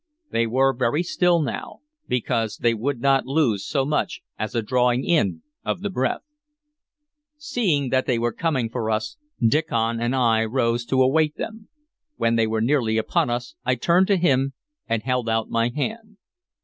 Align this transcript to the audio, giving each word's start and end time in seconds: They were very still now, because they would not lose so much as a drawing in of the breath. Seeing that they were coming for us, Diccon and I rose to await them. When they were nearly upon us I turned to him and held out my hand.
They 0.31 0.47
were 0.47 0.73
very 0.73 1.03
still 1.03 1.43
now, 1.43 1.81
because 2.07 2.57
they 2.57 2.73
would 2.73 3.01
not 3.01 3.27
lose 3.27 3.63
so 3.67 3.85
much 3.85 4.21
as 4.35 4.55
a 4.55 4.63
drawing 4.63 5.05
in 5.05 5.43
of 5.63 5.81
the 5.81 5.91
breath. 5.91 6.23
Seeing 7.37 7.89
that 7.89 8.07
they 8.07 8.17
were 8.17 8.31
coming 8.33 8.67
for 8.67 8.89
us, 8.89 9.17
Diccon 9.39 10.01
and 10.01 10.15
I 10.15 10.43
rose 10.45 10.85
to 10.85 11.03
await 11.03 11.35
them. 11.37 11.67
When 12.17 12.35
they 12.35 12.47
were 12.47 12.61
nearly 12.61 12.97
upon 12.97 13.29
us 13.29 13.53
I 13.63 13.75
turned 13.75 14.07
to 14.07 14.17
him 14.17 14.53
and 14.89 15.03
held 15.03 15.29
out 15.29 15.49
my 15.49 15.69
hand. 15.69 16.17